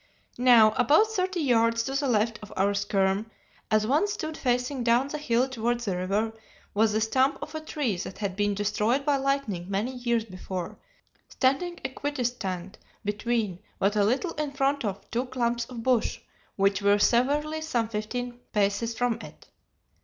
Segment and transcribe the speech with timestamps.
[0.39, 3.29] "Now, about thirty yards to the left of our skerm,
[3.69, 6.33] as one stood facing down the hill towards the river,
[6.73, 10.79] was the stump of a tree that had been destroyed by lightning many years before,
[11.29, 16.19] standing equidistant between, but a little in front of, two clumps of bush,
[16.55, 19.49] which were severally some fifteen paces from it.